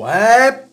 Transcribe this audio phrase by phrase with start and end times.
[0.00, 0.64] Ouais.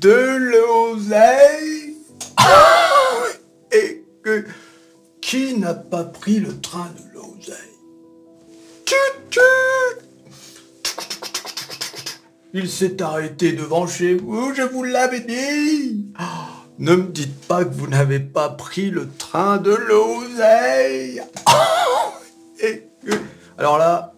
[0.00, 1.96] De l'oseille.
[3.70, 4.46] Et que
[5.20, 7.56] qui n'a pas pris le train de l'oseille?
[12.54, 16.06] Il s'est arrêté devant chez vous, je vous l'avais dit.
[16.78, 21.22] Ne me dites pas que vous n'avez pas pris le train de l'oseille.
[22.62, 23.20] Et que-
[23.58, 24.14] Alors là,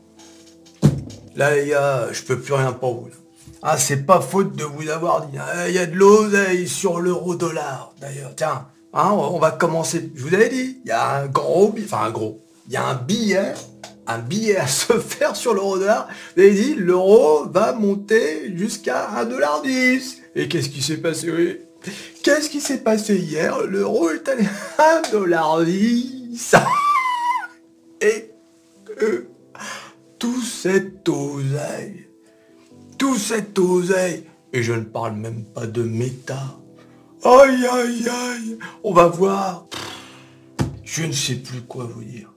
[1.37, 3.07] là les gars, je peux plus rien pour vous.
[3.09, 3.15] là.
[3.63, 5.39] Ah, c'est pas faute de vous avoir dit.
[5.39, 5.67] hein.
[5.69, 8.33] Il y a de l'oseille sur l'euro dollar, d'ailleurs.
[8.37, 10.11] Tiens, hein, on va commencer.
[10.17, 12.77] Je vous avais dit, il y a un gros, bi- enfin un gros, il y
[12.77, 13.55] a un billet,
[14.09, 16.09] un billet à se faire sur l'euro dollar.
[16.37, 20.17] Vous avez dit, l'euro va monter jusqu'à 1,10$.
[20.35, 21.59] Et qu'est-ce qui s'est passé oui?
[22.25, 23.61] Qu'est-ce qui s'est passé hier?
[23.67, 24.45] L'euro est allé
[24.79, 26.63] à 1,10$.
[28.01, 28.31] Et
[30.23, 32.07] tout cette oseille,
[32.97, 34.23] tout cette oseille,
[34.53, 36.61] et je ne parle même pas de méta.
[37.25, 39.67] Aïe aïe aïe, on va voir.
[40.85, 42.33] Je ne sais plus quoi vous dire.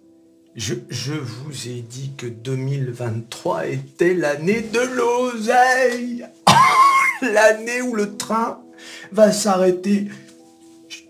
[0.55, 6.25] Je, je vous ai dit que 2023 était l'année de l'oseille.
[7.21, 8.63] l'année où le train
[9.11, 10.07] va s'arrêter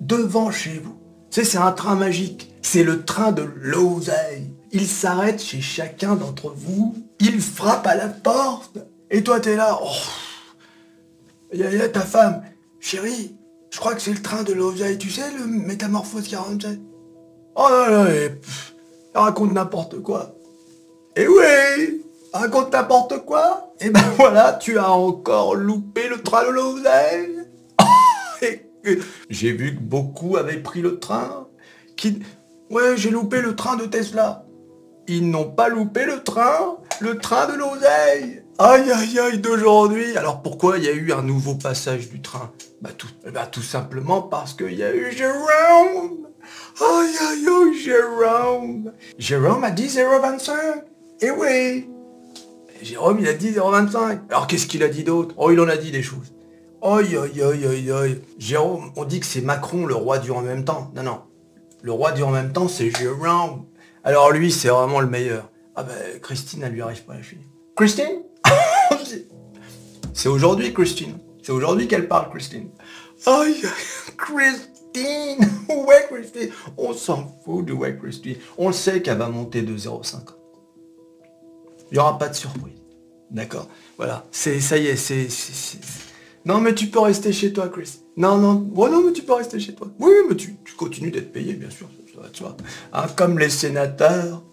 [0.02, 1.00] devant chez vous.
[1.30, 2.52] C'est un train magique.
[2.62, 4.55] C'est le train de l'oseille.
[4.78, 6.96] Il s'arrête chez chacun d'entre vous.
[7.22, 8.78] Il frappe à la porte.
[9.10, 9.80] Et toi, t'es là.
[11.54, 12.44] Il y, a- ta femme.
[12.82, 13.38] Chérie,
[13.72, 14.98] je crois que c'est le train de l'oseille.
[14.98, 16.78] Tu sais, le métamorphose 47.
[17.56, 18.32] Oh là là, et,
[19.16, 20.36] raconte n'importe quoi.
[21.16, 23.74] Et oui, raconte n'importe quoi.
[23.80, 27.46] Et ben voilà, tu as encore loupé le train de.
[28.46, 31.48] Et que- J'ai vu que beaucoup avaient pris le train.
[31.96, 32.20] Qui...
[32.70, 34.45] Ouais, j'ai loupé le train de Tesla.
[35.08, 38.42] Ils n'ont pas loupé le train, le train de l'oseille.
[38.58, 40.18] Aïe aïe aïe d'aujourd'hui.
[40.18, 42.52] Alors pourquoi il y a eu un nouveau passage du train?
[42.82, 46.28] Bah tout, bah tout simplement parce qu'il y a eu Jérôme.
[46.82, 48.94] Aïe aïe aïe Jérôme.
[49.20, 50.54] Jérôme a dit 0,25.
[51.22, 51.90] Eh oui.
[52.82, 54.22] Jérôme il a dit 0,25.
[54.30, 55.36] Alors qu'est-ce qu'il a dit d'autre?
[55.38, 56.34] Oh il en a dit des choses.
[56.82, 58.22] Aïe aïe aïe aïe aïe.
[58.40, 60.92] Jérôme, on dit que c'est Macron le roi du en même temps.
[60.96, 61.22] Non non.
[61.84, 63.66] Le roi du en même temps c'est Jérôme.
[64.06, 65.50] Alors lui c'est vraiment le meilleur.
[65.76, 67.46] Ah ben Christine elle lui arrive pas à la finir.
[67.76, 68.22] Christine?
[70.14, 71.18] C'est aujourd'hui Christine.
[71.42, 72.70] C'est aujourd'hui qu'elle parle Christine.
[73.26, 73.64] Aïe
[74.16, 78.36] Christine est Christine On s'en fout de où est Christine.
[78.60, 80.20] On sait qu'elle va monter de 0,5.
[81.90, 82.78] Il n'y aura pas de surprise.
[83.32, 83.68] D'accord
[83.98, 84.26] Voilà.
[84.32, 85.28] C'est ça y est, c'est.
[86.46, 88.00] Non mais tu peux rester chez toi, Chris.
[88.18, 88.72] Non, non.
[88.76, 89.88] Oh non, mais tu peux rester chez toi.
[90.00, 91.90] Oui, mais tu continues d'être payé, bien sûr.
[92.34, 92.44] Tu.
[92.94, 94.44] Hein, comme les sénateurs.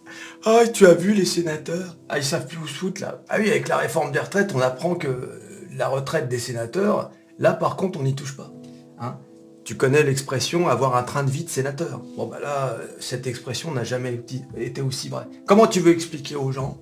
[0.44, 1.96] Ah, tu as vu les sénateurs?
[2.08, 3.22] Ah, ils savent plus où se foutre là.
[3.28, 5.40] Ah oui, avec la réforme des retraites, on apprend que
[5.76, 8.50] la retraite des sénateurs, là par contre, on n'y touche pas.
[8.98, 9.16] Hein
[9.64, 12.00] tu connais l'expression avoir un train de vie de sénateur.
[12.16, 14.14] Bon bah là, cette expression n'a jamais
[14.56, 15.26] été- aussi vraie.
[15.46, 16.78] Comment tu veux expliquer aux gens?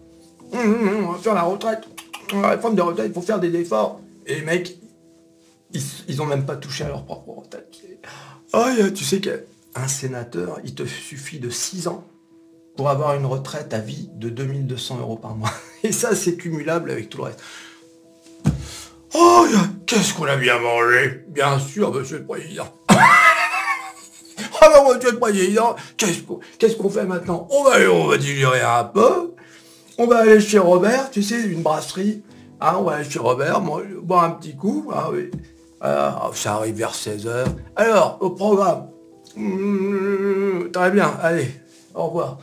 [0.53, 1.83] Hum, hum, hum, on va faire la retraite,
[2.33, 4.01] la réforme des retraites, il faut faire des efforts.
[4.27, 4.79] Et les mecs,
[5.73, 7.69] ils, ils ont même pas touché à leur propre retraite.
[8.55, 9.21] Ah, a- tu sais
[9.75, 12.05] qu'un sénateur, il te suffit de 6 ans
[12.77, 15.53] pour avoir une retraite à vie de 2200 euros par mois.
[15.83, 17.41] Et ça, c'est cumulable avec tout le reste.
[19.15, 19.47] Oh,
[19.87, 21.25] qu'est-ce qu'on a bien mangé?
[21.29, 22.69] Bien sûr, monsieur le président.
[24.63, 27.49] Ah ben, monsieur le président, qu'est-ce qu'on fait maintenant?
[27.51, 29.33] On va, on va digérer un peu.
[29.97, 32.23] On va aller chez Robert, tu sais, une brasserie.
[32.61, 34.91] Hein, on va aller chez Robert, boire un petit coup.
[34.95, 35.31] Ah oui.
[35.81, 37.47] Ah, ça arrive vers 16h.
[37.77, 38.89] Alors, au programme.
[39.37, 41.49] Mmh, très bien, allez,
[41.95, 42.39] au revoir.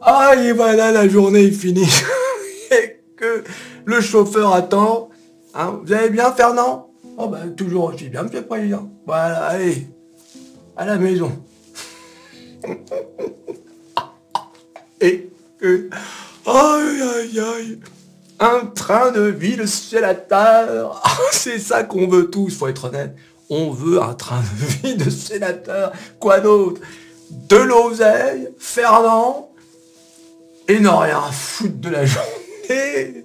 [0.00, 1.88] Ah, et voilà, la journée est finie.
[2.70, 3.44] et que
[3.84, 5.10] le chauffeur attend.
[5.54, 6.90] Hein, vous allez bien, Fernand?
[7.16, 8.90] Oh ben, toujours aussi bien, monsieur le président.
[9.06, 9.86] Voilà, allez,
[10.76, 11.30] à la maison.
[15.00, 15.90] et que...
[16.44, 17.78] Aïe, aïe, aïe
[18.42, 21.00] un train de vie de sénateur.
[21.04, 23.14] Ah, C'est ça qu'on veut tous, faut être honnête.
[23.54, 25.92] On veut un train de vie de sénateur.
[26.18, 26.80] Quoi d'autre?
[27.30, 29.52] De l'oseille, Fernand,
[30.68, 32.30] et non rien à foutre de la journée.
[32.70, 33.24] Aïe,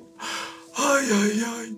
[0.75, 1.77] aïe, aïe.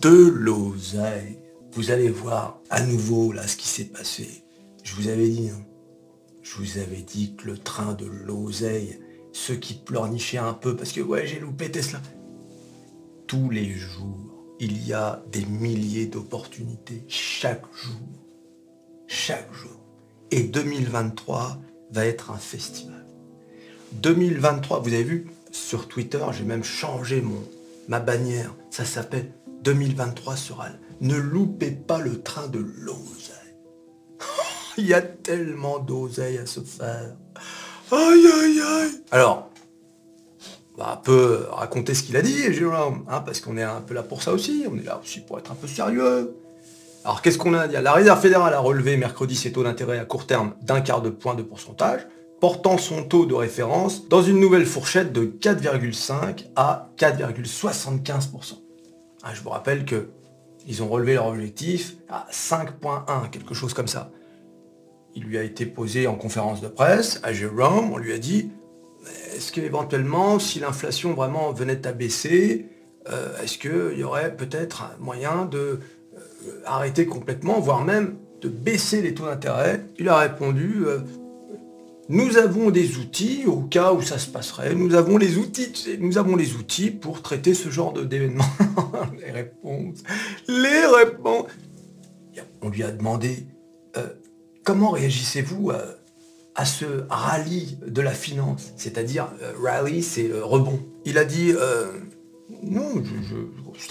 [0.00, 1.36] De l'oseille.
[1.72, 4.44] Vous allez voir à nouveau là ce qui s'est passé.
[4.82, 5.62] Je vous avais dit, hein.
[6.42, 8.98] je vous avais dit que le train de l'oseille,
[9.34, 12.00] ceux qui pleurnichaient un peu parce que ouais j'ai loupé Tesla,
[13.26, 17.96] tous les jours, il y a des milliers d'opportunités chaque jour.
[19.06, 19.80] Chaque jour.
[20.30, 21.58] Et 2023
[21.90, 23.04] va être un festival.
[23.92, 27.42] 2023, vous avez vu, sur Twitter, j'ai même changé mon,
[27.88, 29.30] ma bannière, ça s'appelle
[29.62, 30.68] 2023 sera
[31.00, 33.34] Ne loupez pas le train de l'oseille.
[34.78, 37.16] Il y a tellement d'oseille à se faire.
[37.92, 39.02] Aïe aïe aïe.
[39.10, 39.50] Alors,
[40.78, 44.02] un peu raconter ce qu'il a dit, Jérôme, hein, parce qu'on est un peu là
[44.02, 44.64] pour ça aussi.
[44.70, 46.34] On est là aussi pour être un peu sérieux.
[47.04, 50.04] Alors qu'est-ce qu'on a dit La Réserve fédérale a relevé mercredi ses taux d'intérêt à
[50.04, 52.00] court terme d'un quart de point de pourcentage,
[52.40, 58.54] portant son taux de référence dans une nouvelle fourchette de 4,5 à 4,75%.
[59.22, 60.08] Ah, je vous rappelle que
[60.66, 64.10] ils ont relevé leur objectif à 5,1, quelque chose comme ça.
[65.14, 68.50] Il lui a été posé en conférence de presse à Jérôme, on lui a dit
[69.34, 72.66] est-ce qu'éventuellement, si l'inflation vraiment venait à baisser,
[73.10, 78.48] euh, est-ce qu'il y aurait peut-être un moyen de euh, arrêter complètement, voire même de
[78.48, 79.84] baisser les taux d'intérêt?
[79.98, 81.00] Il a répondu, euh,
[82.08, 86.16] nous avons des outils au cas où ça se passerait, nous avons les outils, nous
[86.16, 88.44] avons les outils pour traiter ce genre d'événements.
[89.18, 90.02] les réponses,
[90.48, 91.46] les réponses.
[92.62, 93.46] On lui a demandé,
[94.64, 95.70] comment réagissez-vous
[96.64, 99.28] ce rallye de la finance C'est-à-dire,
[99.62, 100.80] rallye, c'est rebond.
[101.04, 101.52] Il a dit,
[102.62, 103.36] non, je,
[103.76, 103.86] je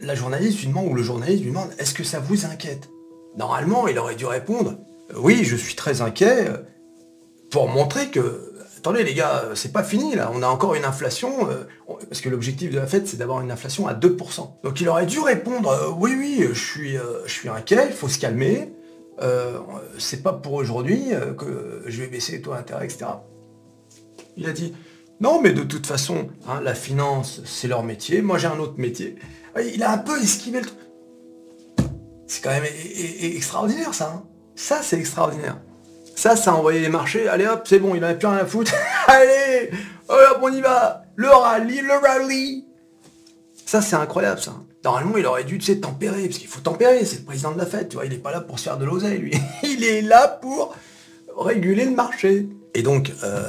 [0.00, 2.88] la journaliste lui demande, ou le journaliste lui demande, est-ce que ça vous inquiète?
[3.36, 4.78] Normalement, il aurait dû répondre,
[5.16, 6.48] oui, je suis très inquiet,
[7.50, 11.48] pour montrer que, attendez les gars, c'est pas fini là, on a encore une inflation,
[11.50, 11.64] euh,
[12.08, 14.62] parce que l'objectif de la fête, c'est d'avoir une inflation à 2%.
[14.62, 17.94] Donc il aurait dû répondre, euh, oui, oui, je suis, euh, je suis inquiet, il
[17.94, 18.72] faut se calmer,
[19.98, 23.06] c'est pas pour aujourd'hui que je vais baisser les taux d'intérêt, etc.
[24.36, 24.74] Il a dit,
[25.20, 28.78] non, mais de toute façon, hein, la finance, c'est leur métier, moi j'ai un autre
[28.78, 29.16] métier.
[29.74, 30.78] Il a un peu esquivé le truc.
[32.26, 32.64] C'est quand même
[33.22, 34.12] extraordinaire ça.
[34.14, 34.22] Hein.
[34.54, 35.58] ça c'est extraordinaire.
[36.14, 37.28] Ça, ça a envoyé les marchés.
[37.28, 38.72] Allez hop, c'est bon, il a plus rien à foutre.
[39.06, 39.70] Allez,
[40.08, 41.04] hop, on y va.
[41.16, 42.66] Le rallye, le rallye.
[43.70, 44.56] Ça, c'est incroyable ça.
[44.82, 47.58] Normalement, il aurait dû, tu sais, tempérer, parce qu'il faut tempérer, c'est le président de
[47.58, 49.32] la fête, tu vois, il n'est pas là pour se faire de l'oseille, lui.
[49.62, 50.74] il est là pour
[51.38, 52.48] réguler le marché.
[52.74, 53.48] Et donc, euh,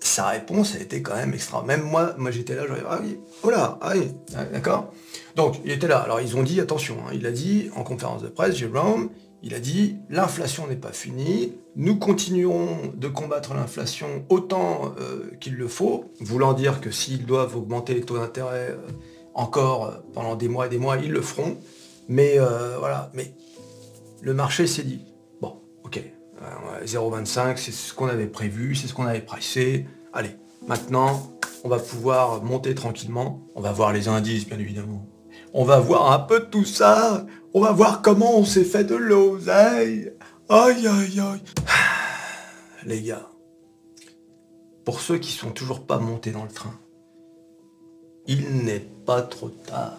[0.00, 1.62] sa réponse a été quand même extra.
[1.62, 4.08] Même moi, moi j'étais là, j'aurais ah oui, oh là, ah oui,
[4.50, 4.94] d'accord.
[5.36, 5.98] Donc, il était là.
[5.98, 9.10] Alors, ils ont dit, attention, hein, il a dit, en conférence de presse, Jérôme,
[9.42, 15.56] il a dit, l'inflation n'est pas finie, nous continuerons de combattre l'inflation autant euh, qu'il
[15.56, 18.90] le faut, voulant dire que s'ils doivent augmenter les taux d'intérêt euh,
[19.34, 21.56] encore euh, pendant des mois et des mois, ils le feront.
[22.08, 22.38] Mais
[22.80, 23.34] voilà, mais
[24.20, 25.04] le marché s'est dit,
[25.40, 26.02] bon, ok,
[26.84, 30.34] 0,25, c'est ce qu'on avait prévu, c'est ce qu'on avait pricé, allez,
[30.66, 31.30] maintenant,
[31.62, 35.06] on va pouvoir monter tranquillement, on va voir les indices, bien évidemment.
[35.52, 37.26] On va voir un peu tout ça.
[37.54, 40.12] On va voir comment on s'est fait de l'oseille.
[40.48, 41.42] Aïe, aïe, aïe.
[42.86, 43.28] Les gars,
[44.84, 46.74] pour ceux qui sont toujours pas montés dans le train,
[48.26, 49.98] il n'est pas trop tard.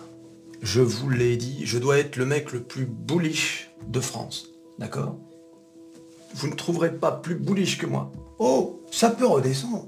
[0.62, 4.50] Je vous l'ai dit, je dois être le mec le plus bullish de France.
[4.78, 5.18] D'accord?
[6.36, 8.12] Vous ne trouverez pas plus bullish que moi.
[8.40, 9.88] Oh, ça peut redescendre.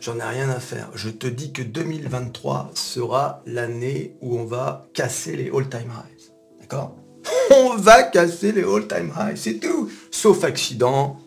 [0.00, 0.90] J'en ai rien à faire.
[0.94, 6.32] Je te dis que 2023 sera l'année où on va casser les all-time highs.
[6.60, 6.96] D'accord?
[7.50, 9.90] On va casser les all-time highs, c'est tout.
[10.10, 11.18] Sauf accident,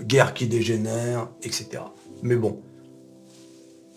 [0.00, 1.82] guerre qui dégénère, etc.
[2.22, 2.60] Mais bon,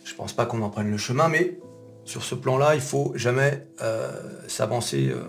[0.06, 1.60] je pense pas qu'on en prenne le chemin, mais
[2.06, 4.12] sur ce plan-là, il faut jamais euh,
[4.47, 5.09] s'avancer.
[5.09, 5.24] Euh,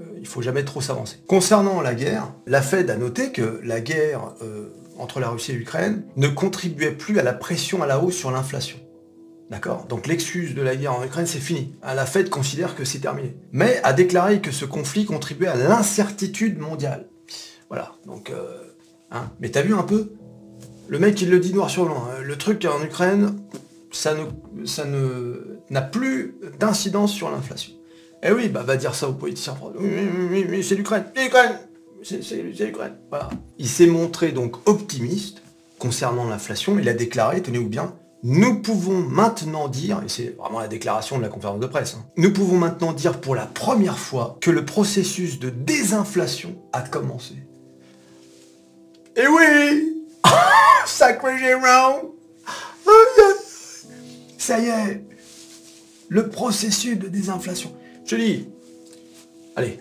[0.00, 1.18] euh, il faut jamais trop s'avancer.
[1.26, 4.34] Concernant la guerre, la Fed a noté que la guerre
[4.98, 8.32] entre la Russie et l'Ukraine ne contribuait plus à la pression à la hausse sur
[8.32, 8.78] l'inflation.
[9.50, 9.86] D'accord?
[9.88, 11.74] Donc l'excuse de la guerre en Ukraine, c'est fini.
[11.84, 13.36] La Fed considère que c'est terminé.
[13.52, 17.06] Mais a déclaré que ce conflit contribuait à l'incertitude mondiale.
[17.68, 18.30] Voilà, donc...
[18.30, 18.74] Euh,
[19.10, 19.30] hein.
[19.40, 20.12] Mais t'as vu un peu?
[20.88, 22.08] Le mec, il le dit noir sur blanc.
[22.10, 22.22] Hein.
[22.22, 23.36] Le truc en Ukraine,
[23.94, 27.72] ça ne, ça ne, n'a plus d'incidence sur l'inflation.
[28.22, 29.56] Eh oui, bah va dire ça aux politiciens.
[29.78, 29.88] Oui,
[30.30, 31.04] oui, oui, c'est l'Ukraine.
[31.16, 31.58] L'Ukraine
[32.04, 32.96] c'est l'Ukraine.
[33.08, 33.30] Voilà.
[33.58, 35.42] Il s'est montré donc optimiste
[35.78, 36.78] concernant l'inflation.
[36.78, 41.22] Il a déclaré, tenez-vous bien, nous pouvons maintenant dire, et c'est vraiment la déclaration de
[41.22, 44.64] la conférence de presse, hein, nous pouvons maintenant dire pour la première fois que le
[44.64, 47.34] processus de désinflation a commencé.
[49.16, 50.04] Et oui
[50.86, 52.12] Sacré Jérôme
[54.44, 55.02] Ça y est
[56.10, 57.72] Le processus de désinflation.
[58.04, 58.46] Je dis,
[59.56, 59.78] allez,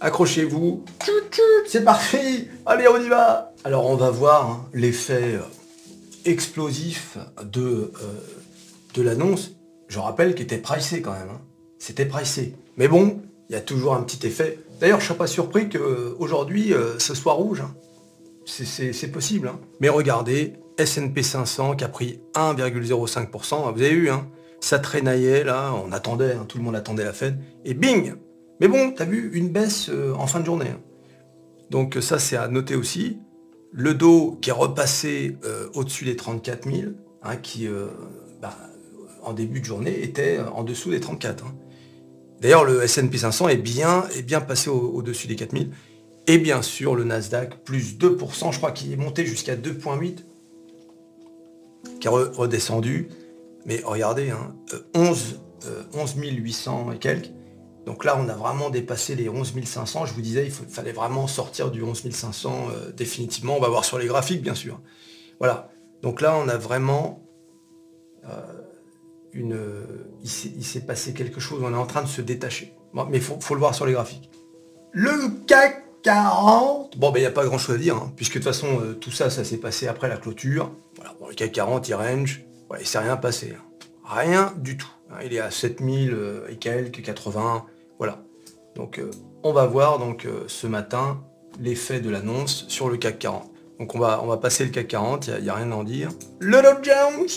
[0.00, 0.84] accrochez-vous,
[1.66, 5.40] c'est parti, allez on y va Alors on va voir hein, l'effet euh,
[6.26, 7.90] explosif de, euh,
[8.92, 9.52] de l'annonce,
[9.88, 11.40] je rappelle qu'il était pricé quand même, hein.
[11.78, 12.54] c'était pricé.
[12.76, 14.58] Mais bon, il y a toujours un petit effet.
[14.78, 17.62] D'ailleurs, je ne suis pas surpris qu'aujourd'hui, euh, ce soit rouge.
[17.62, 17.74] Hein.
[18.44, 19.52] C'est possible.
[19.80, 24.10] Mais regardez, S&P 500 qui a pris 1,05%, vous avez vu,
[24.60, 28.14] Ça traînaillait là, on attendait, hein, tout le monde attendait la Fed, et bing
[28.60, 30.68] Mais bon, t'as vu une baisse euh, en fin de journée.
[30.68, 30.80] Hein.
[31.70, 33.18] Donc ça c'est à noter aussi.
[33.72, 37.66] Le dos qui est repassé euh, au-dessus des 34 000, hein, qui
[38.40, 38.56] bah,
[39.22, 41.46] en début de journée était en dessous des 34.
[42.40, 45.70] D'ailleurs le S&P 500 est bien, est bien passé au-dessus des 4000.
[46.26, 50.18] Et bien sûr, le Nasdaq, plus 2%, je crois qu'il est monté jusqu'à 2,8,
[52.02, 53.08] qui est redescendu.
[53.64, 54.32] Mais regardez,
[54.94, 55.40] 11,
[55.94, 57.30] 11 800 et quelques.
[57.86, 60.06] Donc là, on a vraiment dépassé les 11 500.
[60.06, 63.56] Je vous disais, il fallait vraiment sortir du 11 500 euh, définitivement.
[63.56, 64.80] On va voir sur les graphiques, bien sûr.
[65.38, 65.70] Voilà.
[66.02, 67.24] Donc là, on a vraiment
[68.24, 68.28] euh,
[69.32, 69.58] une...
[70.22, 71.62] Il s'est passé quelque chose.
[71.64, 72.74] On est en train de se détacher.
[72.94, 74.28] mais il faut, faut le voir sur les graphiques.
[74.90, 76.98] Le CAC 40.
[76.98, 78.80] Bon, ben, il n'y a pas grand chose à dire, hein, puisque de toute façon,
[78.80, 80.72] euh, tout ça, ça s'est passé après la clôture.
[80.96, 82.44] Voilà, bon, le CAC 40, il range.
[82.68, 83.54] Voilà, il s'est rien passé.
[83.56, 83.62] Hein.
[84.04, 84.90] Rien du tout.
[85.10, 85.18] Hein.
[85.24, 87.64] il est à 7000 euh, et quelques, 80.
[87.98, 88.18] Voilà.
[88.74, 89.10] Donc, euh,
[89.42, 91.20] on va voir donc ce matin
[91.60, 93.50] l'effet de l'annonce sur le CAC 40.
[93.78, 95.84] Donc, on va, on va passer le CAC 40, il n'y a, rien à en
[95.84, 96.10] dire.
[96.40, 97.28] Le Dow Jones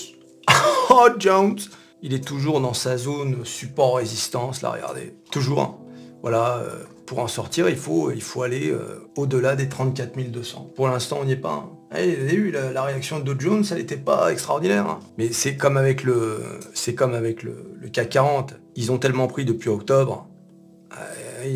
[0.89, 1.57] Oh, Jones
[2.01, 5.15] Il est toujours dans sa zone support-résistance, là, regardez.
[5.31, 5.79] Toujours.
[6.21, 6.61] Voilà
[7.05, 8.09] pour en sortir, il faut,
[8.41, 10.71] aller euh, au-delà des 34 200.
[10.75, 11.67] Pour l'instant, on n'y est pas.
[11.67, 11.97] Hein.
[11.97, 14.87] Eh, vous avez vu, la, réaction de Dow Jones, ça n'était pas extraordinaire.
[14.87, 14.99] Hein.
[15.17, 16.41] Mais c'est comme avec, le,
[16.73, 18.55] c'est comme avec le, CAC 40.
[18.75, 20.27] Ils ont tellement pris depuis octobre.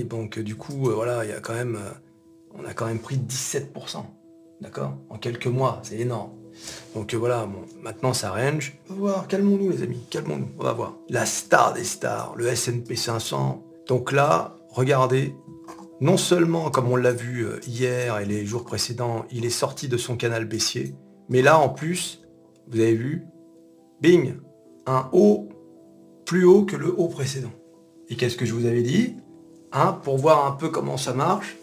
[0.10, 1.92] Donc du coup, euh, voilà, il y a quand même, euh,
[2.54, 4.06] on a quand même pris 17%.
[4.62, 4.98] D'accord?
[5.10, 6.32] En quelques mois, c'est énorme.
[6.94, 8.78] Donc voilà, bon, maintenant ça range.
[8.90, 10.96] On va voir, calmons-nous les amis, calmons-nous, on va voir.
[11.10, 13.64] La star des stars, le S&P 500.
[13.88, 15.36] Donc là, regardez,
[16.00, 19.90] non seulement, comme on l'a vu euh, hier et les jours précédents, il est sorti
[19.90, 20.96] de son canal baissier,
[21.28, 22.22] mais là, en plus,
[22.70, 23.26] vous avez vu,
[24.02, 24.36] bing,
[24.86, 25.50] un haut
[26.26, 27.52] plus haut que le haut précédent.
[28.08, 29.18] Et qu'est-ce que je vous avais dit?
[29.72, 31.58] Hein, Pour voir un peu comment ça marche,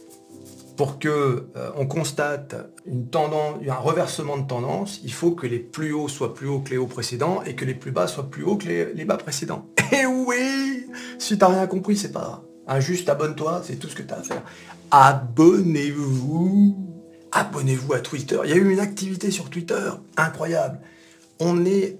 [0.76, 2.54] pour que euh, on constate
[2.84, 6.60] une tendance, un reversement de tendance, il faut que les plus hauts soient plus hauts
[6.60, 9.16] que les hauts précédents et que les plus bas soient plus hauts que les, bas
[9.16, 9.66] précédents.
[9.92, 10.86] Et oui
[11.18, 12.42] Si t'as rien compris, c'est pas grave.
[12.66, 14.42] Un juste abonne-toi, c'est tout ce que tu as à faire.
[14.90, 16.76] Abonnez-vous.
[17.32, 18.38] Abonnez-vous à Twitter.
[18.44, 20.80] Il y a eu une activité sur Twitter incroyable.
[21.38, 21.98] On est,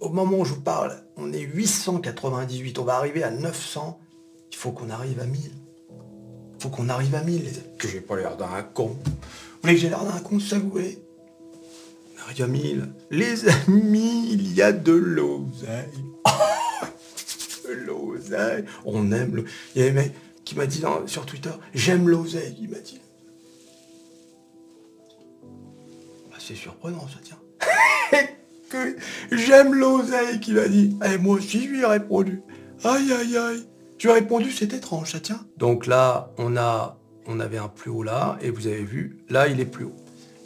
[0.00, 2.78] au moment où je vous parle, on est 898.
[2.78, 3.98] On va arriver à 900.
[4.52, 5.40] Il faut qu'on arrive à 1000.
[5.40, 7.50] Il faut qu'on arrive à 1000.
[7.78, 8.96] Que j'ai pas l'air d'un con.
[9.04, 9.12] Vous
[9.62, 10.98] voulez que j'ai l'air d'un con, ça vous voulez
[12.16, 12.88] On arrive à 1000.
[13.10, 16.04] Les amis, il y a de l'oseille.
[17.72, 18.64] l'oseille.
[18.84, 19.44] On aime le...
[19.74, 20.12] Il y a un mec
[20.44, 23.00] qui m'a dit sur Twitter, j'aime l'oseille, il m'a dit.
[26.30, 27.38] Bah, c'est surprenant ça, tient.
[29.32, 30.96] j'aime l'oseille, qu'il a dit.
[31.02, 32.42] Et eh, moi aussi, je lui ai répondu.
[32.84, 33.66] Aïe, aïe, aïe.
[33.96, 35.40] Tu as répondu, c'est étrange, ça tient.
[35.56, 39.48] Donc là, on a, on avait un plus haut là, et vous avez vu, là,
[39.48, 39.96] il est plus haut.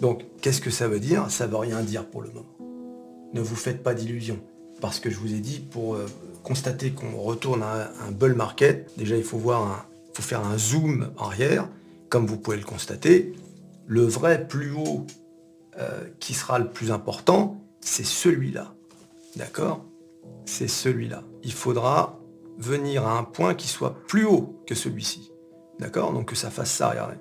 [0.00, 1.28] Donc, qu'est-ce que ça veut dire?
[1.30, 2.46] Ça veut rien dire pour le moment.
[3.34, 4.38] Ne vous faites pas d'illusions.
[4.80, 6.06] Parce que je vous ai dit, pour euh,
[6.49, 11.11] constater qu'on retourne à un bull market, déjà il faut voir faut faire un zoom
[11.19, 11.69] arrière,
[12.09, 13.35] comme vous pouvez le constater.
[13.87, 15.07] Le vrai plus haut
[15.78, 18.75] euh, qui sera le plus important, c'est celui-là.
[19.37, 19.85] D'accord?
[20.47, 21.23] C'est celui-là.
[21.45, 22.19] Il faudra
[22.57, 25.31] venir à un point qui soit plus haut que celui-ci.
[25.78, 26.14] D'accord?
[26.14, 27.19] Donc que ça fasse ça, regardez.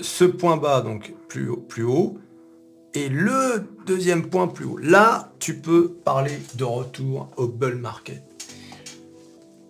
[0.00, 2.18] Ce point bas, donc plus haut, plus haut,
[2.94, 8.24] et le deuxième point plus haut, là, tu peux parler de retour au bull market.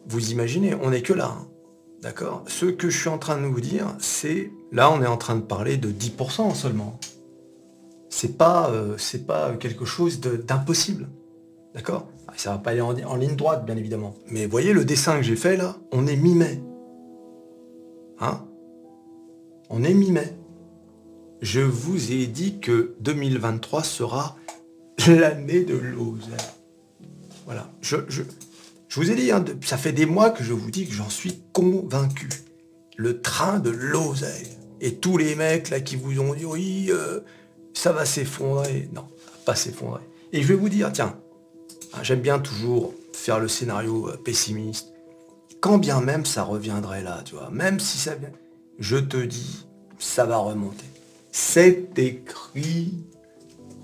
[0.07, 1.37] Vous imaginez, on n'est que là.
[1.39, 1.47] Hein.
[2.01, 2.45] D'accord?
[2.47, 4.51] Ce que je suis en train de vous dire, c'est...
[4.73, 6.99] Là, on est en train de parler de 10% seulement.
[8.09, 8.97] C'est pas, euh,
[9.27, 11.09] pas quelque chose d'impossible.
[11.75, 12.09] D'accord?
[12.37, 14.15] Ça va pas aller en, en, ligne droite, bien évidemment.
[14.29, 16.63] Mais voyez le dessin que j'ai fait là On est mi-mai.
[18.21, 18.47] Hein?
[19.69, 20.40] On est mi-mai
[21.41, 24.37] je vous ai dit que 2023 sera
[25.09, 26.35] l'année de l'oseille.
[27.47, 27.71] Voilà.
[27.81, 28.23] Je, je,
[28.95, 31.43] vous ai dit, hein, ça fait des mois que je vous dis que j'en suis
[31.53, 32.29] convaincu.
[32.97, 34.49] Le train de l'oseille.
[34.83, 37.21] Et tous les mecs là qui vous ont dit oui, euh,
[37.75, 38.89] ça va s'effondrer.
[38.95, 39.07] Non,
[39.45, 40.03] pas s'effondrer.
[40.33, 41.19] Et je vais vous dire, tiens,
[41.95, 44.93] hein, j'aime bien toujours faire le scénario euh, pessimiste.
[45.61, 48.33] Quand bien même ça reviendrait là, tu vois, même si ça vient,
[48.79, 49.67] je te dis,
[49.99, 50.87] ça va remonter.
[51.33, 52.95] C'est écrit.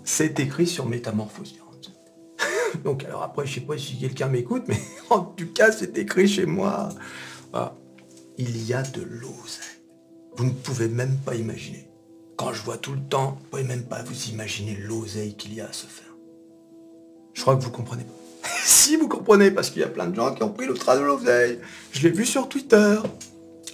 [0.05, 1.55] C'est écrit sur Métamorphose
[2.85, 4.79] Donc alors après, je sais pas si quelqu'un m'écoute, mais
[5.11, 6.91] en tout cas, c'est écrit chez moi.
[8.39, 9.35] Il y a de l'eau.
[10.37, 11.89] Vous ne pouvez même pas imaginer.
[12.37, 15.61] quand je vois tout le temps, vous pouvez même pas vous imaginer l'oseille qu'il y
[15.63, 16.15] a à se faire.
[17.33, 18.49] Je crois que vous comprenez pas.
[18.65, 20.97] si vous comprenez, parce qu'il y a plein de gens qui ont pris le train
[20.97, 21.59] de l'oseille.
[21.93, 22.99] Je l'ai vu sur Twitter.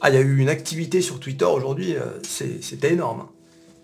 [0.00, 3.28] Ah, il y a eu une activité sur Twitter aujourd'hui, euh, c'était énorme.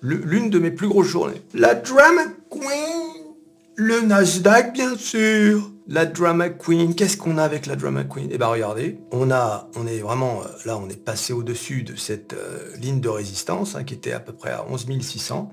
[0.01, 1.43] L'une de mes plus grosses journées.
[1.55, 3.35] La drama queen
[3.77, 8.29] Le Nasdaq, bien sûr la drama queen, qu'est-ce qu'on a avec la drama queen?
[8.31, 11.97] Eh bien regardez, on a, on est vraiment, euh, là on est passé au-dessus de
[11.97, 15.51] cette euh, ligne de résistance hein, qui était à peu près à 11 600.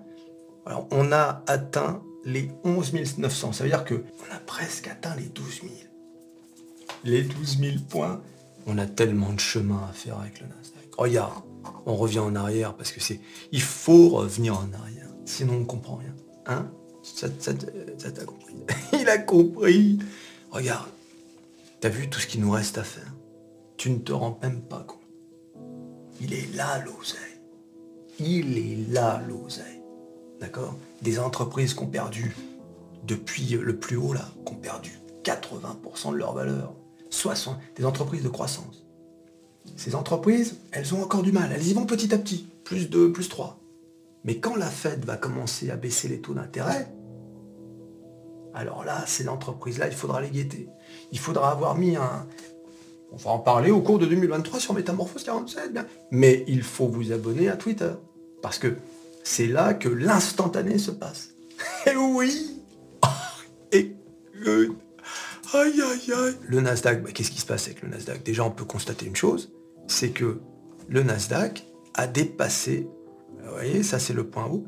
[0.66, 5.16] Alors on a atteint les 11 900, ça veut dire que on a presque atteint
[5.16, 5.74] les 12 000.
[7.06, 8.22] Les 12 000 points,
[8.68, 10.96] on a tellement de chemin à faire avec le Nasdaq.
[10.98, 11.44] Regarde,
[11.86, 13.20] on revient en arrière parce que c'est,
[13.52, 16.16] il faut revenir en arrière, sinon on comprend rien.
[16.46, 16.70] Hein?
[17.04, 18.56] Ça t'a compris.
[18.94, 20.00] il a compris.
[20.52, 20.90] Regarde,
[21.80, 23.14] t'as vu tout ce qu'il nous reste à faire?
[23.78, 25.02] Tu ne te rends même pas compte.
[26.22, 27.20] Il est là l'oseille.
[28.20, 29.82] Il est là l'oseille.
[30.40, 30.76] D'accord?
[31.02, 32.36] Des entreprises qui ont perdu,
[33.04, 34.92] depuis le plus haut là, qui ont perdu
[35.24, 36.74] 80% de leur valeur.
[37.10, 38.86] 60, des entreprises de croissance.
[39.76, 41.52] Ces entreprises, elles ont encore du mal.
[41.54, 42.48] Elles y vont petit à petit.
[42.64, 43.60] Plus 2, plus 3.
[44.24, 46.92] Mais quand la Fed va commencer à baisser les taux d'intérêt,
[48.54, 50.70] alors là, ces entreprises-là, il faudra les guetter.
[51.12, 52.26] Il faudra avoir mis un...
[53.12, 55.86] On va en parler au cours de 2023 sur Métamorphose 47, bien.
[56.12, 57.92] Mais il faut vous abonner à Twitter.
[58.42, 58.76] Parce que
[59.24, 61.32] c'est là que l'instantané se passe.
[61.86, 62.62] Et oui
[63.72, 63.96] Et
[65.54, 68.24] Aïe aïe aïe Le Nasdaq, bah, qu'est-ce qui se passe avec le Nasdaq?
[68.24, 69.52] Déjà, on peut constater une chose,
[69.88, 70.40] c'est que
[70.88, 72.88] le Nasdaq a dépassé,
[73.44, 74.66] vous voyez, ça c'est le point haut,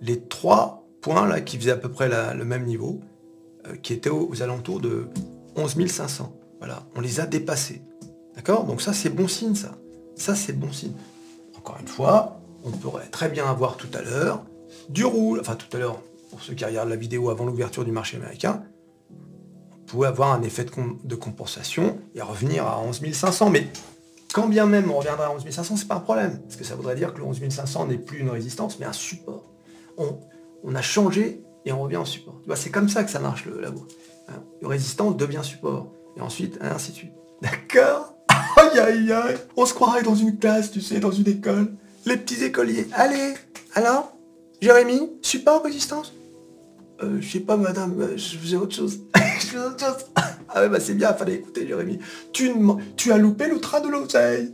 [0.00, 3.00] les trois points là qui faisaient à peu près le même niveau.
[3.66, 5.08] Euh, qui étaient aux, alentours de
[5.56, 6.32] 11 500.
[6.58, 7.82] Voilà, on les a dépassés.
[8.34, 8.64] D'accord?
[8.64, 9.72] Donc ça, c'est bon signe, ça.
[10.14, 10.94] Ça, c'est bon signe.
[11.58, 14.44] Encore une fois, on pourrait très bien avoir tout à l'heure
[14.88, 17.92] du roule, enfin tout à l'heure, pour ceux qui regardent la vidéo avant l'ouverture du
[17.92, 18.62] marché américain,
[19.10, 20.64] on pourrait avoir un effet
[21.04, 23.50] de, compensation et revenir à 11 500.
[23.50, 23.66] Mais
[24.32, 26.40] quand bien même on reviendra à 11 500, c'est pas un problème.
[26.42, 28.92] Parce que ça voudrait dire que le 11 500 n'est plus une résistance, mais un
[28.92, 29.44] support.
[29.96, 30.18] On,
[30.64, 32.40] on a changé et on revient en support.
[32.54, 33.94] c'est comme ça que ça marche le, la bourse.
[34.28, 35.92] Hein, résistance devient support.
[36.16, 37.12] Et ensuite, ainsi de suite.
[37.42, 38.14] D'accord?
[38.56, 41.72] Aïe aïe aïe On se croirait dans une classe, tu sais, dans une école.
[42.06, 42.86] Les petits écoliers.
[42.92, 43.34] Allez
[43.74, 44.12] Alors
[44.60, 46.12] Jérémy Support, résistance?
[47.02, 49.00] Euh, je sais pas madame, euh, je faisais autre chose.
[49.14, 50.06] je faisais autre chose.
[50.48, 51.98] ah ouais bah c'est bien, fallait écouter Jérémy.
[52.32, 52.52] Tu,
[52.96, 54.52] tu as loupé le train de l'oseille.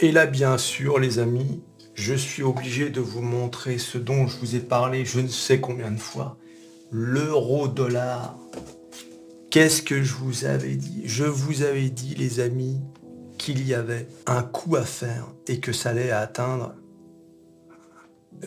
[0.00, 1.62] Et là bien sûr les amis,
[1.94, 5.60] je suis obligé de vous montrer ce dont je vous ai parlé je ne sais
[5.60, 6.36] combien de fois.
[6.90, 8.36] L'euro-dollar.
[9.50, 11.02] Qu'est-ce que je vous avais dit?
[11.04, 12.80] Je vous avais dit, les amis,
[13.36, 16.74] qu'il y avait un coup à faire et que ça allait atteindre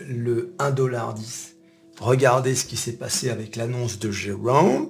[0.07, 1.54] le 1,10$.
[1.99, 4.89] Regardez ce qui s'est passé avec l'annonce de Jérôme.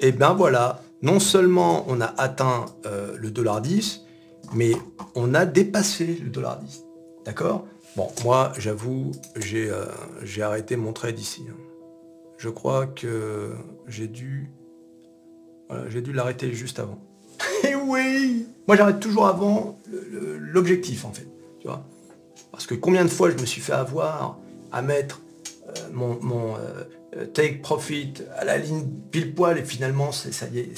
[0.00, 4.02] Et ben voilà, non seulement on a atteint euh, le dollar 10,
[4.54, 4.72] mais
[5.14, 6.84] on a dépassé le dollar 10.
[7.24, 7.66] D'accord?
[7.96, 9.86] Bon, moi, j'avoue, euh,
[10.22, 11.44] j'ai arrêté mon trade ici.
[11.50, 11.56] Hein.
[12.36, 13.54] Je crois que
[13.88, 14.52] j'ai dû...
[15.88, 17.00] j'ai dû l'arrêter juste avant.
[17.64, 19.78] Et eh oui Moi, j'arrête toujours avant
[20.38, 21.26] l'objectif, en fait.
[21.60, 21.84] Tu vois
[22.52, 24.38] Parce que combien de fois je me suis fait avoir
[24.70, 25.20] à mettre
[25.92, 26.54] mon, mon
[27.16, 30.72] euh, take profit à la ligne pile poil et finalement, ça y est,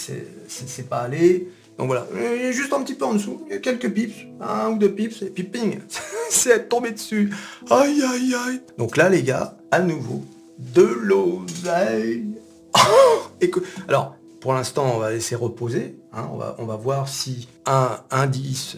[0.49, 1.49] c'est pas allé.
[1.77, 2.07] Donc voilà,
[2.53, 5.51] juste un petit peu en dessous, quelques pips, un ou deux pips, et puis
[6.31, 7.33] c'est tombé dessus.
[7.71, 8.61] Aïe aïe aïe.
[8.77, 10.23] Donc là les gars, à nouveau,
[10.59, 12.35] de l'oseille.
[13.41, 15.97] que, alors, pour l'instant, on va laisser reposer.
[16.13, 18.77] Hein, on va voir si un indice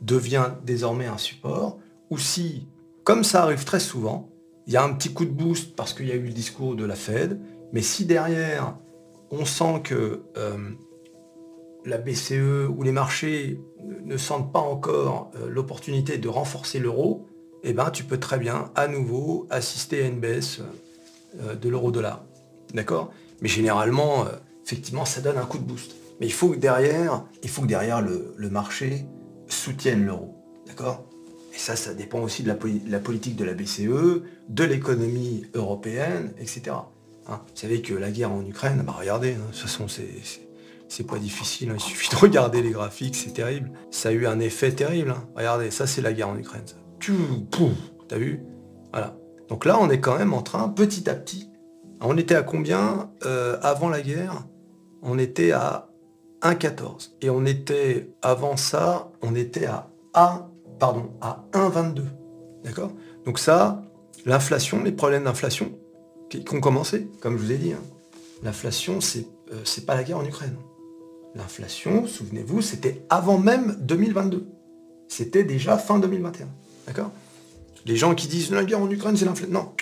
[0.00, 2.66] devient désormais un support, ou si,
[3.04, 4.29] comme ça arrive très souvent,
[4.70, 6.76] il y a un petit coup de boost parce qu'il y a eu le discours
[6.76, 7.40] de la Fed,
[7.72, 8.76] mais si derrière,
[9.32, 10.58] on sent que euh,
[11.84, 13.60] la BCE ou les marchés
[14.04, 17.26] ne sentent pas encore euh, l'opportunité de renforcer l'euro,
[17.64, 20.60] eh ben, tu peux très bien à nouveau assister à une baisse
[21.40, 22.24] euh, de l'euro-dollar.
[22.72, 23.12] D'accord?
[23.42, 24.26] Mais généralement,
[24.64, 25.96] effectivement, ça donne un coup de boost.
[26.20, 29.04] Mais il faut que derrière, il faut que derrière le, marché
[29.48, 30.36] soutienne l'euro.
[30.68, 31.09] D'accord?
[31.52, 36.76] Et ça, ça dépend aussi de la, politique de la BCE, de l'économie européenne, etc.
[37.26, 41.06] Hein Vous savez que la guerre en Ukraine, bah regardez, hein, de toute façon, c'est
[41.06, 41.74] pas difficile, hein.
[41.76, 43.72] il suffit de regarder les graphiques, c'est terrible.
[43.90, 45.14] Ça a eu un effet terrible.
[45.34, 46.64] Regardez, ça c'est la guerre en Ukraine.
[48.08, 48.42] T'as vu?
[48.92, 49.16] Voilà.
[49.48, 51.50] Donc là, on est quand même en train, petit à petit.
[52.00, 54.46] On était à combien euh, avant la guerre?
[55.02, 55.90] On était à
[56.42, 57.12] 1,14.
[57.20, 60.49] Et on était, avant ça, on était à 1,
[60.80, 62.02] pardon, à 1,22.
[62.64, 62.90] D'accord?
[63.24, 63.84] Donc ça,
[64.26, 65.72] L'inflation, les problèmes d'inflation
[66.28, 67.72] qui ont commencé, comme je vous ai dit.
[67.72, 67.82] Hein.
[68.42, 70.56] L'inflation, c'est euh, pas la guerre en Ukraine.
[71.34, 74.46] L'inflation, souvenez-vous, c'était avant même 2022.
[75.08, 76.48] C'était déjà fin 2021.
[76.86, 77.10] D'accord?
[77.86, 79.52] Les gens qui disent la guerre en Ukraine, c'est l'inflation.
[79.52, 79.72] Non,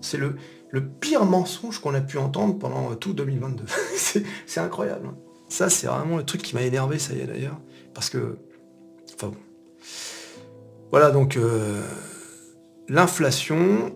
[0.00, 0.36] c'est le,
[0.70, 3.64] le pire mensonge qu'on a pu entendre pendant tout 2022.
[3.96, 5.08] c'est incroyable.
[5.08, 5.16] Hein.
[5.48, 7.58] Ça, c'est vraiment le truc qui m'a énervé, ça y est d'ailleurs.
[7.94, 8.38] Parce que.
[9.14, 9.32] Enfin.
[10.90, 11.36] Voilà, donc.
[11.36, 11.82] Euh,
[12.88, 13.92] l'inflation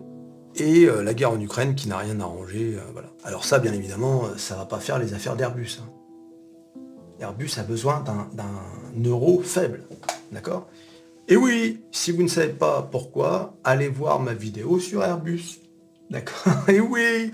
[0.55, 2.75] et euh, la guerre en Ukraine qui n'a rien arrangé.
[2.75, 3.01] Euh.
[3.23, 5.79] Alors, ça, bien évidemment, ça va pas faire les affaires d'Airbus.
[5.81, 5.89] Hein.
[7.19, 8.03] Airbus a besoin
[8.33, 9.85] d'un euro faible.
[10.31, 10.67] D'accord?
[11.27, 15.59] Et oui, si vous ne savez pas pourquoi, allez voir ma vidéo sur Airbus.
[16.09, 16.69] D'accord?
[16.69, 17.31] Et oui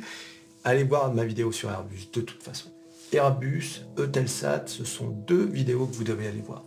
[0.63, 2.69] Allez voir ma vidéo sur Airbus, de toute façon.
[3.11, 6.63] Airbus, Eutelsat, ce sont deux vidéos que vous devez aller voir.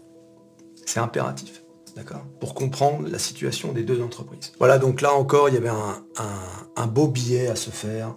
[0.85, 1.62] C'est impératif,
[1.95, 4.53] d'accord Pour comprendre la situation des deux entreprises.
[4.59, 8.17] Voilà, donc là encore, il y avait un, beau billet à se faire,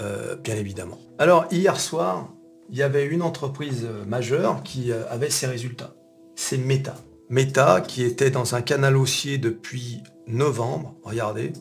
[0.00, 0.98] euh, bien évidemment.
[1.18, 2.32] Alors, hier soir,
[2.70, 5.94] il y avait une entreprise majeure qui euh, avait ses résultats.
[6.34, 6.96] C'est Meta.
[7.30, 11.52] Meta, qui était dans un canal haussier depuis novembre, regardez.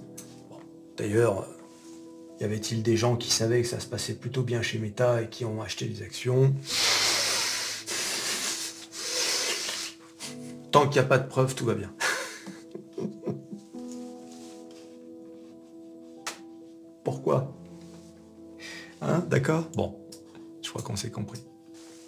[0.98, 1.48] D'ailleurs,
[2.40, 5.30] y avait-il des gens qui savaient que ça se passait plutôt bien chez Meta et
[5.30, 6.54] qui ont acheté des actions?
[10.74, 11.94] Tant qu'il n'y a pas de preuves, tout va bien.
[17.04, 17.54] Pourquoi?
[19.02, 19.66] Hein D'accord?
[19.76, 19.96] Bon,
[20.64, 21.44] je crois qu'on s'est compris.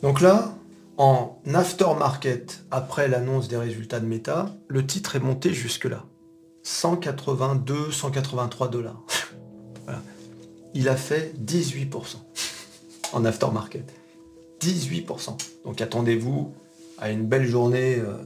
[0.01, 0.56] Donc là,
[0.97, 6.04] en aftermarket, après l'annonce des résultats de Meta, le titre est monté jusque-là.
[6.63, 9.04] 182, 183 dollars
[10.73, 12.15] il a fait 18%
[13.13, 13.93] en aftermarket.
[14.60, 15.38] 18%.
[15.65, 16.51] Donc attendez-vous
[16.97, 18.17] à une belle journée euh,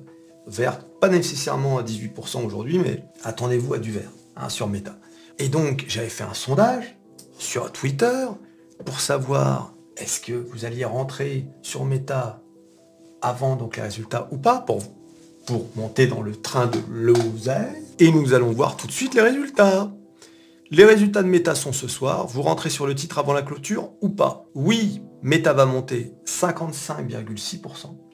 [0.49, 4.95] verte, pas nécessairement à 18% aujourd'hui, mais attendez-vous à du vert hein, sur Meta.
[5.37, 6.97] Et donc j'avais fait un sondage
[7.37, 8.27] sur Twitter
[8.85, 12.41] pour savoir est-ce que vous alliez rentrer sur Meta
[13.21, 14.81] avant donc les résultats ou pas pour,
[15.45, 17.83] pour monter dans le train de l'oseille.
[17.99, 19.91] Et nous allons voir tout de suite les résultats.
[20.71, 22.27] Les résultats de Meta sont ce soir.
[22.27, 24.45] Vous rentrez sur le titre avant la clôture ou pas?
[24.53, 28.08] Oui, Meta va monter 55,6%.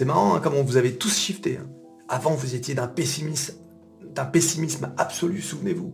[0.00, 1.58] C'est marrant hein, comment vous avez tous shifté.
[1.58, 1.68] Hein.
[2.08, 3.52] Avant, vous étiez d'un pessimisme,
[4.02, 5.92] d'un pessimisme absolu, souvenez-vous.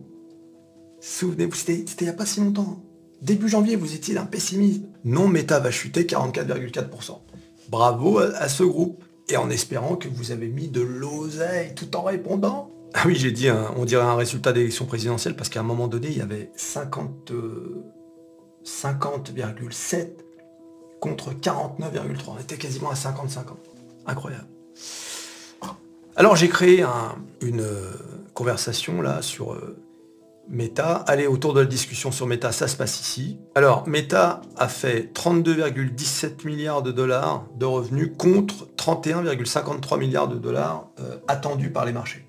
[1.01, 2.81] Souvenez-vous, c'était il n'y a pas si longtemps.
[3.21, 4.83] Début janvier, vous étiez d'un pessimisme.
[5.03, 7.19] Non, Meta va chuter 44,4%.
[7.67, 9.03] Bravo à ce groupe.
[9.27, 12.71] Et en espérant que vous avez mis de l'oseille tout en répondant.
[12.93, 16.07] Ah oui, j'ai dit, on dirait un résultat d'élection présidentielle parce qu'à un moment donné,
[16.07, 17.33] il y avait 50,
[18.63, 20.05] 50,7 euh,
[21.01, 22.21] contre 49,3.
[22.29, 23.76] On était quasiment à 50-50.
[24.07, 24.47] Incroyable.
[26.15, 26.83] Alors j'ai créé
[27.41, 27.91] une euh,
[28.33, 29.77] conversation là sur euh,
[30.49, 30.95] Meta.
[31.07, 33.37] Allez, autour de la discussion sur Meta, ça se passe ici.
[33.53, 40.89] Alors, Meta a fait 32,17 milliards de dollars de revenus contre 31,53 milliards de dollars
[41.27, 42.27] attendus par les marchés.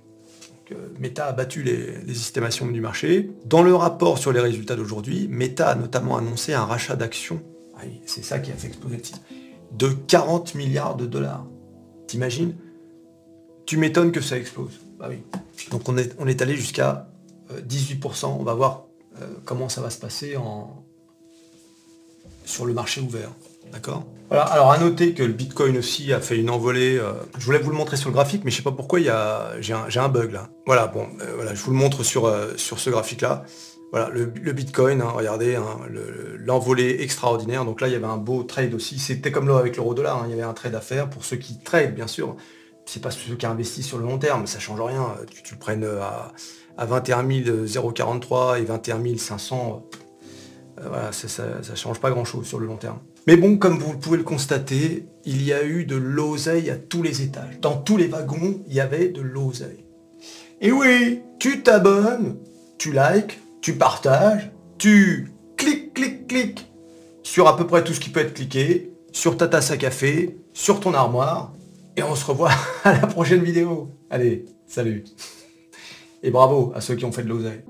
[0.98, 3.30] Meta a battu les, estimations du marché.
[3.46, 7.42] Dans le rapport sur les résultats d'aujourd'hui, Meta a notamment annoncé un rachat d'actions,
[7.76, 9.20] ah c'est ça qui a fait exploser le titre,
[9.72, 11.46] de 40 milliards de dollars.
[12.08, 12.56] T'imagines?
[13.66, 14.80] Tu m'étonnes que ça explose.
[14.98, 15.18] Bah oui.
[15.70, 17.06] Donc on est, on est allé jusqu'à
[17.52, 18.24] 18%.
[18.24, 18.86] Euh, on va voir
[19.20, 20.82] euh, comment ça va se passer en...
[22.44, 23.30] sur le marché ouvert.
[23.70, 24.04] D'accord?
[24.28, 26.98] Voilà, alors à noter que le Bitcoin aussi a fait une envolée.
[26.98, 29.10] Euh, je voulais vous le montrer sur le graphique, mais je sais pas pourquoi il
[29.10, 29.60] a.
[29.60, 30.48] J'ai un, bug là.
[30.64, 33.44] Voilà, bon, voilà, je vous le montre sur, sur ce graphique-là.
[33.90, 35.78] Voilà, le, Bitcoin, hein, regardez, hein,
[36.38, 37.64] l'envolée extraordinaire.
[37.64, 38.98] Donc là, il y avait un beau trade aussi.
[38.98, 41.24] C'était comme là avec l'euro dollar, hein, il y avait un trade à faire pour
[41.24, 42.36] ceux qui trade, bien sûr.
[42.84, 45.14] C'est pas ceux qui investissent sur le long terme, ça change rien.
[45.44, 46.32] Tu, le prennes à,
[46.76, 47.26] à 21
[47.92, 49.88] 043 et 21 500
[50.80, 52.98] euh, voilà, ça, ne change pas grand-chose sur le long terme.
[53.26, 57.02] Mais bon, comme vous pouvez le constater, il y a eu de l'oseille à tous
[57.02, 57.60] les étages.
[57.60, 59.84] Dans tous les wagons, il y avait de l'oseille.
[60.60, 62.36] Et oui, tu t'abonnes,
[62.78, 66.66] tu likes, tu partages, tu cliques, cliques, cliques
[67.22, 70.38] sur à peu près tout ce qui peut être cliqué, sur ta tasse à café,
[70.52, 71.52] sur ton armoire,
[71.96, 72.52] et on se revoit
[72.84, 73.90] à la prochaine vidéo.
[74.10, 75.04] Allez, salut.
[76.22, 77.62] Et bravo à ceux qui ont fait de l'oseille.